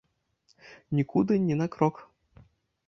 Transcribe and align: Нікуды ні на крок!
Нікуды 1.01 1.33
ні 1.47 1.55
на 1.61 1.67
крок! 1.77 1.95